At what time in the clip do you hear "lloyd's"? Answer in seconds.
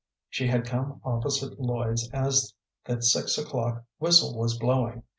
1.61-2.09